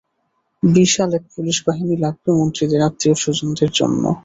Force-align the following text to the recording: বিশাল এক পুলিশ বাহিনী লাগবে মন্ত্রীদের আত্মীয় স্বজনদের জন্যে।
বিশাল 0.63 1.09
এক 1.13 1.23
পুলিশ 1.33 1.57
বাহিনী 1.67 1.95
লাগবে 1.97 2.29
মন্ত্রীদের 2.39 2.81
আত্মীয় 2.87 3.15
স্বজনদের 3.15 3.69
জন্যে। 3.71 4.09